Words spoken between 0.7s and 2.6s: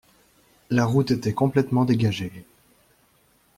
La route était complètement dégagée.